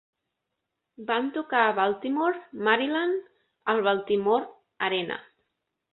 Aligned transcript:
Van 1.09 1.27
tocar 1.35 1.59
a 1.65 1.75
Baltimore, 1.81 2.41
Maryland, 2.69 3.23
al 3.75 3.85
Baltimore 3.89 4.49
Arena. 4.89 5.21